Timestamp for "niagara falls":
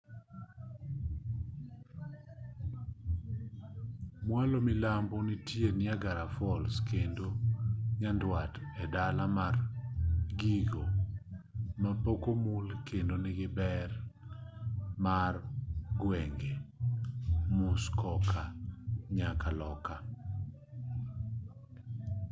5.79-6.75